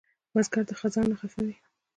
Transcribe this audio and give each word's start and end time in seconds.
بزګر 0.33 0.63
د 0.67 0.71
خزان 0.79 1.05
نه 1.11 1.15
خفه 1.19 1.39
وي 1.45 1.55